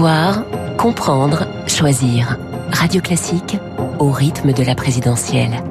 Savoir, 0.00 0.44
comprendre, 0.78 1.46
choisir. 1.66 2.38
Radio 2.72 3.02
Classique 3.02 3.58
au 3.98 4.10
rythme 4.10 4.54
de 4.54 4.62
la 4.62 4.74
présidentielle. 4.74 5.62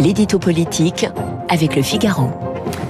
L'édito 0.00 0.40
politique 0.40 1.06
avec 1.48 1.76
le 1.76 1.82
Figaro. 1.82 2.32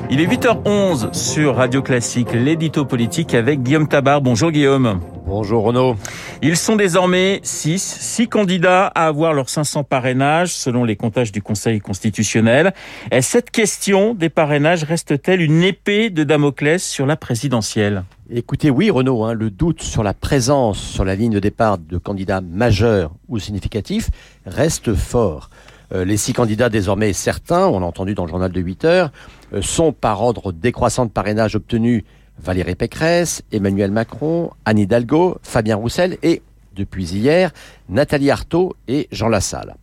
Il 0.09 0.23
est 0.23 0.27
8h11 0.27 1.13
sur 1.13 1.57
Radio 1.57 1.83
Classique, 1.83 2.33
l'édito 2.33 2.87
politique 2.87 3.35
avec 3.35 3.63
Guillaume 3.63 3.89
Tabar. 3.89 4.23
Bonjour 4.23 4.51
Guillaume. 4.51 5.01
Bonjour 5.29 5.63
Renaud. 5.63 5.95
Ils 6.41 6.57
sont 6.57 6.75
désormais 6.75 7.41
6, 7.43 7.83
6 7.83 8.29
candidats 8.29 8.87
à 8.87 9.09
avoir 9.09 9.35
leurs 9.35 9.51
500 9.51 9.85
parrainages 9.85 10.55
selon 10.55 10.85
les 10.85 10.97
comptages 10.97 11.33
du 11.33 11.43
Conseil 11.43 11.81
constitutionnel. 11.81 12.73
Et 13.13 13.21
cette 13.21 13.51
question 13.51 14.15
des 14.15 14.31
parrainages 14.31 14.85
reste-t-elle 14.85 15.43
une 15.43 15.63
épée 15.63 16.09
de 16.09 16.25
Damoclès 16.25 16.83
sur 16.83 17.05
la 17.05 17.17
présidentielle? 17.17 18.05
Écoutez, 18.31 18.71
oui 18.71 18.89
Renaud, 18.89 19.23
hein, 19.25 19.35
le 19.35 19.51
doute 19.51 19.83
sur 19.83 20.03
la 20.03 20.15
présence 20.15 20.79
sur 20.79 21.05
la 21.05 21.15
ligne 21.15 21.33
de 21.33 21.41
départ 21.41 21.77
de 21.77 21.99
candidats 21.99 22.41
majeurs 22.41 23.13
ou 23.29 23.39
significatifs 23.39 24.09
reste 24.47 24.95
fort. 24.95 25.51
Euh, 25.93 26.07
les 26.07 26.17
six 26.17 26.33
candidats 26.33 26.71
désormais 26.71 27.13
certains, 27.13 27.67
on 27.67 27.81
l'a 27.81 27.87
entendu 27.87 28.15
dans 28.15 28.25
le 28.25 28.31
journal 28.31 28.51
de 28.51 28.61
8 28.61 28.85
heures, 28.87 29.13
euh, 29.53 29.61
sont 29.61 29.93
par 29.93 30.23
ordre 30.23 30.53
décroissant 30.53 31.05
de 31.05 31.11
parrainage 31.11 31.55
obtenus 31.55 32.05
Valérie 32.43 32.75
Pécresse, 32.75 33.43
Emmanuel 33.53 33.91
Macron, 33.91 34.51
Anne 34.65 34.79
Hidalgo, 34.79 35.39
Fabien 35.43 35.77
Roussel 35.77 36.19
et, 36.23 36.43
depuis 36.75 37.13
hier, 37.13 37.53
Nathalie 37.89 38.31
Arthaud 38.31 38.77
et 38.87 39.09
Jean 39.11 39.29
Lassalle. 39.29 39.75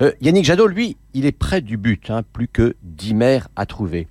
Euh, 0.00 0.12
Yannick 0.20 0.44
Jadot, 0.44 0.66
lui, 0.66 0.96
il 1.12 1.26
est 1.26 1.32
près 1.32 1.60
du 1.60 1.76
but, 1.76 2.10
hein, 2.10 2.22
plus 2.32 2.48
que 2.48 2.76
10 2.82 3.14
maires 3.14 3.48
à 3.56 3.66
trouver. 3.66 4.06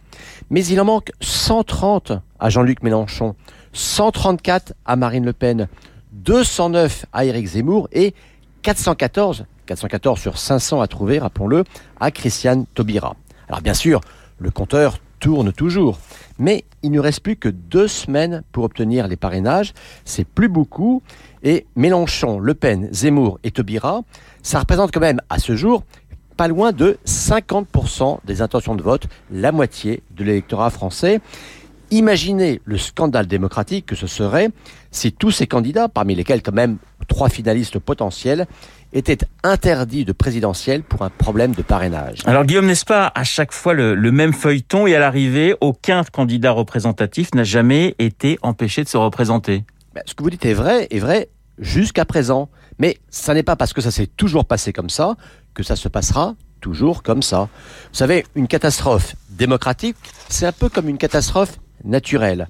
Mais 0.50 0.66
il 0.66 0.80
en 0.82 0.86
manque 0.86 1.12
130 1.22 2.12
à 2.40 2.50
Jean-Luc 2.50 2.84
Mélenchon, 2.84 3.36
134 3.72 4.74
à 4.86 4.96
Marine 4.96 5.26
Le 5.26 5.34
Pen, 5.34 5.68
209 6.12 7.06
à 7.14 7.26
Éric 7.26 7.48
Zemmour 7.48 7.88
et 7.92 8.14
414, 8.62 9.46
414 9.66 10.20
sur 10.20 10.38
500 10.38 10.82
à 10.82 10.88
trouver, 10.88 11.20
rappelons-le, 11.20 11.64
à 12.00 12.12
Christiane 12.12 12.66
Taubira. 12.74 13.16
Alors 13.48 13.62
bien 13.62 13.74
sûr, 13.74 14.02
le 14.40 14.52
compteur 14.52 15.00
tourne 15.20 15.54
toujours. 15.54 16.00
Mais 16.40 16.66
il 16.82 16.92
ne 16.92 17.00
reste 17.00 17.22
plus 17.22 17.36
que 17.36 17.50
deux 17.50 17.88
semaines 17.88 18.44
pour 18.52 18.64
obtenir 18.64 19.08
les 19.08 19.16
parrainages. 19.16 19.74
C'est 20.06 20.28
plus 20.28 20.50
beaucoup. 20.50 21.02
Et 21.44 21.66
Mélenchon, 21.76 22.40
Le 22.40 22.54
Pen, 22.54 22.90
Zemmour 22.92 23.40
et 23.44 23.52
Taubira, 23.52 24.02
ça 24.42 24.60
représente 24.60 24.92
quand 24.92 25.00
même 25.00 25.22
à 25.30 25.40
ce 25.40 25.56
jour 25.56 25.84
pas 26.36 26.48
loin 26.48 26.72
de 26.72 26.98
50% 27.06 28.20
des 28.26 28.42
intentions 28.42 28.76
de 28.76 28.82
vote, 28.82 29.08
la 29.32 29.52
moitié 29.52 30.02
de 30.12 30.24
l'électorat 30.24 30.70
français. 30.70 31.22
Imaginez 31.92 32.60
le 32.66 32.78
scandale 32.78 33.28
démocratique 33.28 33.86
que 33.86 33.96
ce 33.96 34.08
serait 34.08 34.50
si 34.90 35.12
tous 35.12 35.32
ces 35.32 35.48
candidats, 35.48 35.90
parmi 35.90 36.16
lesquels 36.16 36.42
quand 36.42 36.54
même 36.54 36.78
trois 37.08 37.30
finalistes 37.30 37.78
potentiels, 37.78 38.48
étaient 38.94 39.18
interdits 39.44 40.06
de 40.06 40.12
présidentielle 40.14 40.84
pour 40.84 41.02
un 41.02 41.10
problème 41.10 41.54
de 41.54 41.62
parrainage. 41.62 42.20
Alors 42.26 42.46
Guillaume, 42.46 42.68
n'est-ce 42.68 42.86
pas 42.86 43.12
à 43.14 43.24
chaque 43.24 43.52
fois 43.52 43.74
le, 43.74 44.12
même 44.12 44.34
feuilleton 44.34 44.88
et 44.88 44.96
à 44.96 45.00
l'arrivée, 45.00 45.56
aucun 45.62 46.04
candidat 46.04 46.52
représentatif 46.52 47.34
n'a 47.34 47.44
jamais 47.44 47.96
été 48.00 48.38
empêché 48.42 48.84
de 48.84 48.90
se 48.90 48.98
représenter? 48.98 49.64
Ben, 49.94 50.04
Ce 50.06 50.14
que 50.14 50.24
vous 50.24 50.30
dites 50.30 50.46
est 50.46 50.54
vrai, 50.54 50.88
est 50.92 51.00
vrai 51.00 51.30
jusqu'à 51.58 52.06
présent. 52.06 52.50
Mais 52.80 52.98
ça 53.10 53.34
n'est 53.34 53.44
pas 53.44 53.56
parce 53.56 53.74
que 53.74 53.82
ça 53.82 53.92
s'est 53.92 54.08
toujours 54.08 54.46
passé 54.46 54.74
comme 54.74 54.90
ça 54.90 55.16
que 55.54 55.64
ça 55.64 55.76
se 55.76 55.88
passera 55.88 56.36
toujours 56.64 57.04
comme 57.04 57.22
ça. 57.22 57.50
Vous 57.92 57.98
savez, 57.98 58.26
une 58.36 58.48
catastrophe 58.48 59.16
démocratique, 59.30 59.98
c'est 60.30 60.46
un 60.46 60.52
peu 60.52 60.70
comme 60.70 60.88
une 60.88 60.98
catastrophe 60.98 61.60
naturelle. 61.84 62.48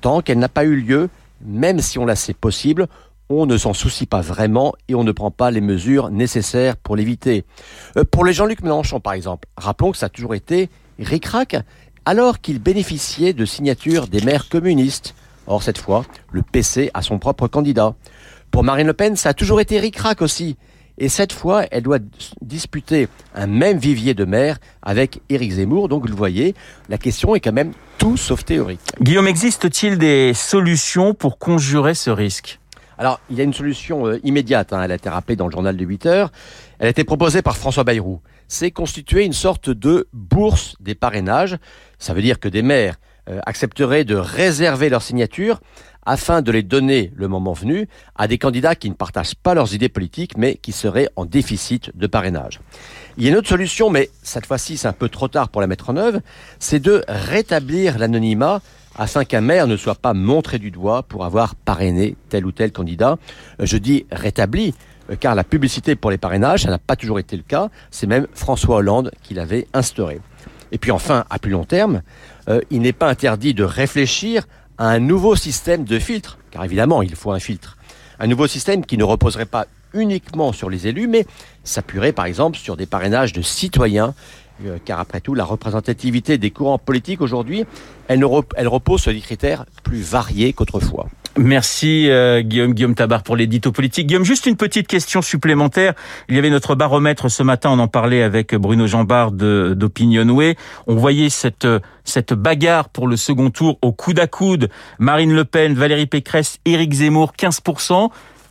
Tant 0.00 0.22
qu'elle 0.22 0.38
n'a 0.38 0.48
pas 0.48 0.64
eu 0.64 0.74
lieu, 0.74 1.10
même 1.44 1.80
si 1.80 1.98
on 1.98 2.06
la 2.06 2.16
sait 2.16 2.34
possible, 2.34 2.88
on 3.40 3.46
ne 3.46 3.56
s'en 3.56 3.72
soucie 3.72 4.06
pas 4.06 4.20
vraiment 4.20 4.74
et 4.88 4.94
on 4.94 5.04
ne 5.04 5.12
prend 5.12 5.30
pas 5.30 5.50
les 5.50 5.60
mesures 5.60 6.10
nécessaires 6.10 6.76
pour 6.76 6.96
l'éviter. 6.96 7.44
Euh, 7.96 8.04
pour 8.04 8.24
les 8.24 8.32
Jean-Luc 8.32 8.62
Mélenchon, 8.62 9.00
par 9.00 9.14
exemple, 9.14 9.48
rappelons 9.56 9.92
que 9.92 9.98
ça 9.98 10.06
a 10.06 10.10
toujours 10.10 10.34
été 10.34 10.68
ric-rac, 10.98 11.56
alors 12.04 12.40
qu'il 12.40 12.58
bénéficiait 12.58 13.32
de 13.32 13.44
signatures 13.44 14.08
des 14.08 14.20
maires 14.20 14.48
communistes. 14.48 15.14
Or, 15.46 15.62
cette 15.62 15.78
fois, 15.78 16.04
le 16.30 16.42
PC 16.42 16.90
a 16.94 17.02
son 17.02 17.18
propre 17.18 17.48
candidat. 17.48 17.94
Pour 18.50 18.64
Marine 18.64 18.86
Le 18.86 18.92
Pen, 18.92 19.16
ça 19.16 19.30
a 19.30 19.34
toujours 19.34 19.60
été 19.60 19.78
ric-rac 19.78 20.20
aussi. 20.22 20.56
Et 20.98 21.08
cette 21.08 21.32
fois, 21.32 21.64
elle 21.70 21.82
doit 21.82 21.98
disputer 22.42 23.08
un 23.34 23.46
même 23.46 23.78
vivier 23.78 24.14
de 24.14 24.24
maire 24.24 24.58
avec 24.82 25.20
Éric 25.30 25.52
Zemmour. 25.52 25.88
Donc, 25.88 26.02
vous 26.02 26.08
le 26.08 26.14
voyez, 26.14 26.54
la 26.88 26.98
question 26.98 27.34
est 27.34 27.40
quand 27.40 27.52
même 27.52 27.72
tout 27.98 28.16
sauf 28.16 28.44
théorique. 28.44 28.80
Guillaume, 29.00 29.26
existe-t-il 29.26 29.96
des 29.96 30.32
solutions 30.34 31.14
pour 31.14 31.38
conjurer 31.38 31.94
ce 31.94 32.10
risque? 32.10 32.60
Alors, 33.02 33.18
il 33.30 33.36
y 33.36 33.40
a 33.40 33.44
une 33.44 33.52
solution 33.52 34.06
euh, 34.06 34.20
immédiate, 34.22 34.72
hein. 34.72 34.80
elle 34.80 34.92
a 34.92 34.94
été 34.94 35.08
rappelée 35.08 35.34
dans 35.34 35.46
le 35.46 35.50
journal 35.50 35.76
de 35.76 35.84
8 35.84 36.06
heures. 36.06 36.30
Elle 36.78 36.86
a 36.86 36.90
été 36.90 37.02
proposée 37.02 37.42
par 37.42 37.56
François 37.56 37.82
Bayrou. 37.82 38.20
C'est 38.46 38.70
constituer 38.70 39.24
une 39.24 39.32
sorte 39.32 39.70
de 39.70 40.06
bourse 40.12 40.76
des 40.78 40.94
parrainages. 40.94 41.58
Ça 41.98 42.14
veut 42.14 42.22
dire 42.22 42.38
que 42.38 42.46
des 42.46 42.62
maires 42.62 43.00
euh, 43.28 43.40
accepteraient 43.44 44.04
de 44.04 44.14
réserver 44.14 44.88
leur 44.88 45.02
signature 45.02 45.58
afin 46.06 46.42
de 46.42 46.52
les 46.52 46.62
donner 46.62 47.12
le 47.16 47.26
moment 47.26 47.54
venu 47.54 47.88
à 48.14 48.28
des 48.28 48.38
candidats 48.38 48.76
qui 48.76 48.88
ne 48.88 48.94
partagent 48.94 49.34
pas 49.34 49.54
leurs 49.54 49.74
idées 49.74 49.88
politiques 49.88 50.38
mais 50.38 50.54
qui 50.54 50.70
seraient 50.70 51.08
en 51.16 51.24
déficit 51.24 51.90
de 51.96 52.06
parrainage. 52.06 52.60
Il 53.16 53.24
y 53.24 53.26
a 53.26 53.30
une 53.30 53.36
autre 53.36 53.48
solution, 53.48 53.90
mais 53.90 54.10
cette 54.22 54.46
fois-ci 54.46 54.76
c'est 54.76 54.86
un 54.86 54.92
peu 54.92 55.08
trop 55.08 55.26
tard 55.26 55.48
pour 55.48 55.60
la 55.60 55.66
mettre 55.66 55.90
en 55.90 55.96
œuvre, 55.96 56.20
c'est 56.60 56.78
de 56.78 57.04
rétablir 57.08 57.98
l'anonymat 57.98 58.62
afin 58.96 59.24
qu'un 59.24 59.40
maire 59.40 59.66
ne 59.66 59.76
soit 59.76 59.94
pas 59.94 60.14
montré 60.14 60.58
du 60.58 60.70
doigt 60.70 61.02
pour 61.02 61.24
avoir 61.24 61.54
parrainé 61.54 62.16
tel 62.28 62.46
ou 62.46 62.52
tel 62.52 62.72
candidat. 62.72 63.18
Euh, 63.60 63.66
je 63.66 63.76
dis 63.76 64.06
rétabli, 64.10 64.74
euh, 65.10 65.16
car 65.18 65.34
la 65.34 65.44
publicité 65.44 65.96
pour 65.96 66.10
les 66.10 66.18
parrainages, 66.18 66.62
ça 66.62 66.70
n'a 66.70 66.78
pas 66.78 66.96
toujours 66.96 67.18
été 67.18 67.36
le 67.36 67.42
cas. 67.42 67.68
C'est 67.90 68.06
même 68.06 68.26
François 68.34 68.76
Hollande 68.76 69.10
qui 69.22 69.34
l'avait 69.34 69.66
instauré. 69.72 70.20
Et 70.70 70.78
puis 70.78 70.90
enfin, 70.90 71.24
à 71.30 71.38
plus 71.38 71.50
long 71.50 71.64
terme, 71.64 72.02
euh, 72.48 72.60
il 72.70 72.80
n'est 72.80 72.92
pas 72.92 73.08
interdit 73.08 73.54
de 73.54 73.64
réfléchir 73.64 74.44
à 74.78 74.88
un 74.88 74.98
nouveau 74.98 75.36
système 75.36 75.84
de 75.84 75.98
filtre, 75.98 76.38
car 76.50 76.64
évidemment, 76.64 77.02
il 77.02 77.14
faut 77.14 77.32
un 77.32 77.38
filtre. 77.38 77.76
Un 78.18 78.26
nouveau 78.26 78.46
système 78.46 78.84
qui 78.84 78.96
ne 78.96 79.04
reposerait 79.04 79.46
pas 79.46 79.66
uniquement 79.94 80.52
sur 80.52 80.70
les 80.70 80.86
élus, 80.86 81.06
mais 81.06 81.26
s'appuierait 81.64 82.12
par 82.12 82.24
exemple 82.24 82.56
sur 82.56 82.76
des 82.76 82.86
parrainages 82.86 83.32
de 83.32 83.42
citoyens 83.42 84.14
euh, 84.66 84.78
car 84.84 85.00
après 85.00 85.20
tout, 85.20 85.34
la 85.34 85.44
représentativité 85.44 86.38
des 86.38 86.50
courants 86.50 86.78
politiques 86.78 87.20
aujourd'hui, 87.20 87.64
elle, 88.08 88.24
repose 88.24 89.00
sur 89.00 89.12
des 89.12 89.20
critères 89.20 89.64
plus 89.82 90.02
variés 90.02 90.52
qu'autrefois. 90.52 91.08
Merci 91.38 92.10
euh, 92.10 92.42
Guillaume 92.42 92.74
Guillaume 92.74 92.94
Tabar 92.94 93.22
pour 93.22 93.36
l'édito 93.36 93.72
politique. 93.72 94.06
Guillaume, 94.06 94.24
juste 94.24 94.44
une 94.44 94.56
petite 94.56 94.86
question 94.86 95.22
supplémentaire. 95.22 95.94
Il 96.28 96.36
y 96.36 96.38
avait 96.38 96.50
notre 96.50 96.74
baromètre 96.74 97.30
ce 97.30 97.42
matin, 97.42 97.70
on 97.70 97.78
en 97.78 97.88
parlait 97.88 98.22
avec 98.22 98.54
Bruno 98.54 98.86
Jambard 98.86 99.32
d'Opinionway. 99.32 100.56
On 100.86 100.96
voyait 100.96 101.30
cette 101.30 101.66
cette 102.04 102.34
bagarre 102.34 102.88
pour 102.88 103.06
le 103.06 103.16
second 103.16 103.50
tour 103.50 103.78
au 103.80 103.92
coude 103.92 104.18
à 104.18 104.26
coude. 104.26 104.68
Marine 104.98 105.32
Le 105.32 105.44
Pen, 105.44 105.72
Valérie 105.74 106.06
Pécresse, 106.06 106.58
Éric 106.64 106.92
Zemmour, 106.92 107.32
15 107.32 107.60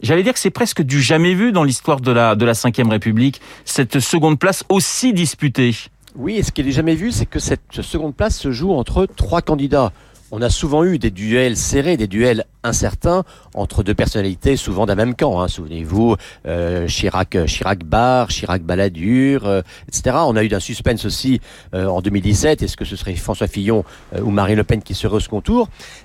J'allais 0.01 0.23
dire 0.23 0.33
que 0.33 0.39
c'est 0.39 0.49
presque 0.49 0.81
du 0.81 1.01
jamais 1.01 1.35
vu 1.35 1.51
dans 1.51 1.63
l'histoire 1.63 2.01
de 2.01 2.11
la 2.11 2.35
de 2.35 2.45
la 2.45 2.53
Ve 2.53 2.89
République, 2.89 3.39
cette 3.65 3.99
seconde 3.99 4.39
place 4.39 4.63
aussi 4.69 5.13
disputée. 5.13 5.75
Oui, 6.15 6.37
et 6.37 6.43
ce 6.43 6.51
qui 6.51 6.63
n'est 6.63 6.71
jamais 6.71 6.95
vu, 6.95 7.11
c'est 7.11 7.25
que 7.25 7.39
cette 7.39 7.81
seconde 7.81 8.15
place 8.15 8.37
se 8.37 8.51
joue 8.51 8.73
entre 8.73 9.05
trois 9.05 9.41
candidats. 9.41 9.93
On 10.33 10.41
a 10.41 10.49
souvent 10.49 10.85
eu 10.85 10.97
des 10.97 11.11
duels 11.11 11.57
serrés, 11.57 11.97
des 11.97 12.07
duels 12.07 12.45
incertains 12.63 13.23
entre 13.53 13.83
deux 13.83 13.93
personnalités, 13.93 14.55
souvent 14.55 14.85
d'un 14.85 14.95
même 14.95 15.13
camp. 15.13 15.41
Hein. 15.41 15.49
Souvenez-vous, 15.49 16.15
euh, 16.45 16.87
Chirac, 16.87 17.35
euh, 17.35 17.45
Chirac 17.45 17.83
Bar, 17.83 18.29
Chirac 18.29 18.63
Balladur, 18.63 19.45
euh, 19.45 19.61
etc. 19.89 20.15
On 20.25 20.37
a 20.37 20.43
eu 20.43 20.47
d'un 20.47 20.61
suspense 20.61 21.03
aussi 21.03 21.41
en 21.73 22.01
2017. 22.01 22.63
Est-ce 22.63 22.77
que 22.77 22.85
ce 22.85 22.95
serait 22.95 23.15
François 23.15 23.47
Fillon 23.47 23.83
ou 24.21 24.31
Marine 24.31 24.55
Le 24.55 24.63
Pen 24.63 24.81
qui 24.81 24.93
serait 24.93 25.15
au 25.15 25.19
second 25.19 25.41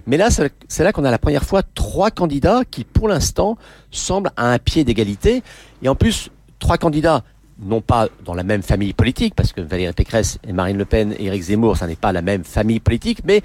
Mais 0.06 0.16
là, 0.16 0.28
c'est 0.30 0.84
là 0.84 0.92
qu'on 0.92 1.04
a 1.04 1.10
la 1.10 1.18
première 1.18 1.44
fois 1.44 1.62
trois 1.62 2.10
candidats 2.10 2.62
qui, 2.68 2.84
pour 2.84 3.08
l'instant, 3.08 3.56
semblent 3.90 4.30
à 4.36 4.52
un 4.52 4.58
pied 4.58 4.82
d'égalité. 4.82 5.42
Et 5.82 5.88
en 5.88 5.94
plus, 5.94 6.30
trois 6.58 6.78
candidats 6.78 7.22
non 7.58 7.80
pas 7.80 8.08
dans 8.24 8.34
la 8.34 8.42
même 8.42 8.62
famille 8.62 8.92
politique, 8.92 9.34
parce 9.34 9.52
que 9.52 9.60
Valérie 9.60 9.92
Pécresse 9.92 10.38
et 10.46 10.52
Marine 10.52 10.76
Le 10.76 10.84
Pen 10.84 11.14
et 11.18 11.26
Éric 11.26 11.42
Zemmour, 11.42 11.76
ça 11.76 11.86
n'est 11.86 11.96
pas 11.96 12.12
la 12.12 12.22
même 12.22 12.44
famille 12.44 12.80
politique, 12.80 13.20
mais 13.24 13.42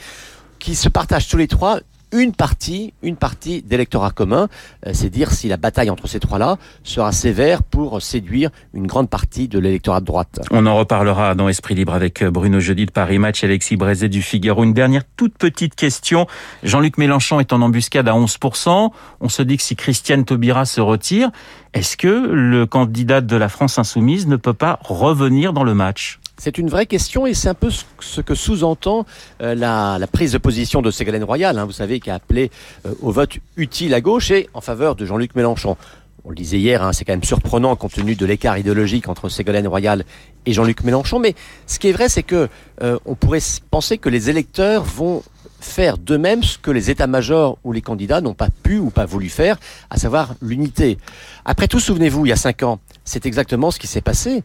qui 0.62 0.76
se 0.76 0.88
partagent 0.88 1.28
tous 1.28 1.38
les 1.38 1.48
trois 1.48 1.80
une 2.14 2.34
partie, 2.34 2.94
une 3.04 3.16
partie 3.16 3.62
d'électorat 3.62 4.12
commun. 4.12 4.50
Euh, 4.86 4.92
c'est 4.94 5.10
dire 5.10 5.32
si 5.32 5.48
la 5.48 5.58
bataille 5.58 5.90
entre 5.90 6.08
ces 6.08 6.20
trois-là 6.20 6.58
sera 6.84 7.12
sévère 7.14 7.64
pour 7.64 8.02
séduire 8.02 8.50
une 8.74 8.86
grande 8.86 9.10
partie 9.10 9.48
de 9.48 9.58
l'électorat 9.60 10.02
de 10.02 10.06
droite. 10.06 10.42
On 10.52 10.66
en 10.66 10.76
reparlera 10.76 11.36
dans 11.36 11.48
Esprit 11.48 11.74
Libre 11.74 11.94
avec 11.94 12.24
Bruno 12.24 12.60
Jeudi 12.60 12.86
de 12.86 12.92
Paris 12.92 13.18
Match, 13.18 13.44
Alexis 13.44 13.78
Brézet 13.78 14.10
du 14.10 14.22
Figaro. 14.22 14.64
Une 14.64 14.74
dernière 14.74 15.04
toute 15.16 15.38
petite 15.38 15.76
question. 15.76 16.28
Jean-Luc 16.64 16.98
Mélenchon 16.98 17.40
est 17.40 17.54
en 17.54 17.62
embuscade 17.62 18.08
à 18.08 18.14
11%. 18.14 18.92
On 19.22 19.30
se 19.30 19.42
dit 19.42 19.58
que 19.58 19.64
si 19.64 19.76
Christiane 19.76 20.26
Taubira 20.26 20.66
se 20.66 20.82
retire, 20.82 21.30
est-ce 21.74 21.96
que 21.96 22.08
le 22.08 22.66
candidat 22.66 23.22
de 23.22 23.36
la 23.38 23.48
France 23.48 23.80
insoumise 23.80 24.28
ne 24.28 24.36
peut 24.36 24.54
pas 24.54 24.80
revenir 24.84 25.54
dans 25.54 25.64
le 25.64 25.74
match? 25.74 26.21
C'est 26.44 26.58
une 26.58 26.70
vraie 26.70 26.88
question 26.88 27.28
et 27.28 27.36
c'est 27.36 27.50
un 27.50 27.54
peu 27.54 27.70
ce 27.70 28.20
que 28.20 28.34
sous-entend 28.34 29.06
euh, 29.44 29.54
la, 29.54 30.00
prise 30.12 30.32
de 30.32 30.40
position 30.40 30.82
de 30.82 30.90
Ségolène 30.90 31.24
Royal, 31.24 31.60
hein, 31.60 31.66
vous 31.66 31.72
savez, 31.72 32.00
qui 32.00 32.10
a 32.10 32.16
appelé 32.16 32.50
euh, 32.88 32.96
au 33.04 33.12
vote 33.12 33.38
utile 33.58 33.94
à 33.94 34.02
gauche 34.02 34.32
et 34.32 34.50
en 34.56 34.60
faveur 34.60 34.96
de 34.96 35.06
Jean-Luc 35.06 35.36
Mélenchon. 35.36 35.78
On 36.26 36.30
le 36.30 36.36
disait 36.36 36.58
hier, 36.58 36.82
hein, 36.82 36.94
c'est 36.94 37.06
quand 37.06 37.14
même 37.14 37.24
surprenant 37.24 37.76
compte 37.76 37.94
tenu 37.94 38.16
de 38.16 38.26
l'écart 38.26 38.58
idéologique 38.58 39.08
entre 39.08 39.30
Ségolène 39.30 39.68
Royal 39.68 40.04
et 40.48 40.54
Jean-Luc 40.54 40.84
Mélenchon. 40.84 41.20
Mais 41.20 41.36
ce 41.68 41.78
qui 41.78 41.90
est 41.90 41.92
vrai, 41.92 42.10
c'est 42.10 42.24
que 42.24 42.50
euh, 42.82 42.98
on 43.06 43.14
pourrait 43.14 43.44
penser 43.70 44.00
que 44.00 44.10
les 44.10 44.32
électeurs 44.32 44.84
vont 44.84 45.22
faire 45.60 46.00
de 46.00 46.18
même 46.18 46.42
ce 46.42 46.58
que 46.58 46.72
les 46.72 46.90
états-majors 46.90 47.60
ou 47.64 47.72
les 47.72 47.84
candidats 47.84 48.20
n'ont 48.20 48.34
pas 48.34 48.50
pu 48.64 48.80
ou 48.80 48.90
pas 48.90 49.06
voulu 49.06 49.30
faire, 49.30 49.60
à 49.92 49.98
savoir 49.98 50.34
l'unité. 50.42 50.98
Après 51.46 51.68
tout, 51.68 51.80
souvenez-vous, 51.80 52.26
il 52.26 52.30
y 52.30 52.34
a 52.34 52.36
cinq 52.36 52.64
ans, 52.64 52.80
c'est 53.06 53.28
exactement 53.28 53.70
ce 53.70 53.78
qui 53.78 53.86
s'est 53.86 54.02
passé. 54.02 54.42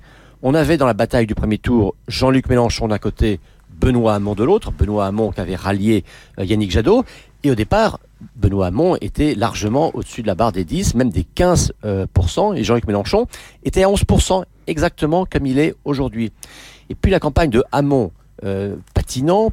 On 0.49 0.55
avait 0.55 0.77
dans 0.77 0.87
la 0.87 0.95
bataille 0.95 1.27
du 1.27 1.35
premier 1.35 1.59
tour 1.59 1.97
Jean-Luc 2.07 2.49
Mélenchon 2.49 2.87
d'un 2.87 2.99
côté, 2.99 3.41
Benoît 3.81 4.15
Hamon 4.15 4.37
de 4.37 4.45
l'autre, 4.45 4.71
Benoît 4.71 5.07
Hamon 5.07 5.33
qui 5.33 5.41
avait 5.41 5.57
rallié 5.57 6.05
euh, 6.39 6.45
Yannick 6.45 6.71
Jadot, 6.71 7.05
et 7.43 7.51
au 7.51 7.57
départ, 7.57 7.99
Benoît 8.37 8.69
Hamon 8.69 8.97
était 9.01 9.35
largement 9.35 9.91
au-dessus 9.97 10.23
de 10.23 10.29
la 10.29 10.37
barre 10.37 10.53
des 10.53 10.63
10, 10.63 10.95
même 10.95 11.11
des 11.11 11.27
15%, 11.35 11.73
euh, 11.85 12.55
et 12.55 12.63
Jean-Luc 12.63 12.87
Mélenchon 12.87 13.27
était 13.65 13.83
à 13.83 13.89
11%, 13.89 14.45
exactement 14.69 15.27
comme 15.27 15.47
il 15.47 15.59
est 15.59 15.75
aujourd'hui. 15.85 16.31
Et 16.91 16.95
puis 16.95 17.11
la 17.11 17.19
campagne 17.19 17.51
de 17.51 17.65
Hamon, 17.73 18.13
euh, 18.45 18.77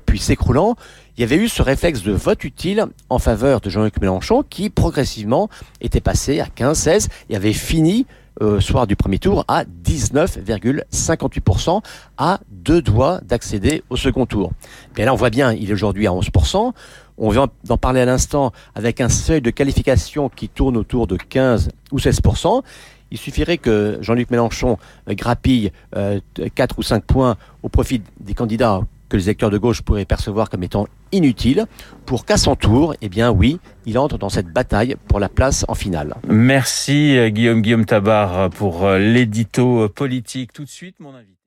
puis 0.05 0.19
s'écroulant, 0.19 0.75
il 1.17 1.21
y 1.21 1.23
avait 1.23 1.35
eu 1.35 1.47
ce 1.47 1.61
réflexe 1.61 2.01
de 2.01 2.11
vote 2.11 2.43
utile 2.43 2.87
en 3.09 3.19
faveur 3.19 3.61
de 3.61 3.69
Jean-Luc 3.69 4.01
Mélenchon 4.01 4.43
qui 4.49 4.69
progressivement 4.69 5.49
était 5.79 6.01
passé 6.01 6.39
à 6.39 6.45
15-16 6.45 7.07
et 7.29 7.35
avait 7.35 7.53
fini 7.53 8.07
euh, 8.41 8.59
soir 8.59 8.87
du 8.87 8.95
premier 8.95 9.19
tour 9.19 9.45
à 9.47 9.63
19,58% 9.63 11.83
à 12.17 12.39
deux 12.49 12.81
doigts 12.81 13.21
d'accéder 13.23 13.83
au 13.91 13.95
second 13.95 14.25
tour. 14.25 14.53
Bien 14.95 15.05
là, 15.05 15.13
on 15.13 15.17
voit 15.17 15.29
bien, 15.29 15.53
il 15.53 15.69
est 15.69 15.73
aujourd'hui 15.73 16.07
à 16.07 16.11
11%. 16.11 16.71
On 17.19 17.29
vient 17.29 17.47
d'en 17.63 17.77
parler 17.77 18.01
à 18.01 18.05
l'instant 18.05 18.51
avec 18.73 19.01
un 19.01 19.09
seuil 19.09 19.41
de 19.41 19.51
qualification 19.51 20.29
qui 20.29 20.49
tourne 20.49 20.77
autour 20.77 21.05
de 21.05 21.15
15 21.15 21.69
ou 21.91 21.99
16%. 21.99 22.63
Il 23.11 23.19
suffirait 23.19 23.59
que 23.59 23.99
Jean-Luc 24.01 24.31
Mélenchon 24.31 24.79
euh, 25.07 25.13
grappille 25.13 25.71
euh, 25.95 26.19
4 26.55 26.79
ou 26.79 26.81
5 26.81 27.03
points 27.03 27.37
au 27.61 27.69
profit 27.69 28.01
des 28.19 28.33
candidats 28.33 28.81
que 29.13 29.17
les 29.17 29.25
électeurs 29.25 29.51
de 29.51 29.59
gauche 29.59 29.83
pourraient 29.83 30.05
percevoir 30.05 30.49
comme 30.49 30.63
étant 30.63 30.87
inutiles 31.11 31.67
pour 32.07 32.25
qu'à 32.25 32.35
son 32.35 32.55
tour, 32.55 32.95
eh 32.99 33.09
bien 33.09 33.29
oui, 33.29 33.59
il 33.85 33.99
entre 33.99 34.17
dans 34.17 34.29
cette 34.29 34.47
bataille 34.47 34.95
pour 35.07 35.19
la 35.19 35.29
place 35.29 35.65
en 35.67 35.75
finale. 35.75 36.15
Merci 36.27 37.15
euh, 37.15 37.29
Guillaume 37.29 37.61
Guillaume 37.61 37.85
Tabar 37.85 38.49
pour 38.49 38.85
euh, 38.85 38.97
l'édito 38.97 39.87
politique. 39.89 40.51
Tout 40.51 40.63
de 40.63 40.69
suite, 40.69 40.99
mon 40.99 41.13
invité. 41.13 41.42